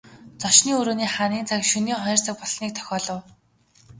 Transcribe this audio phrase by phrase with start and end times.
[0.41, 3.21] Зочны өрөөний ханын цаг шөнийн хоёр цаг болсныг дохиолов.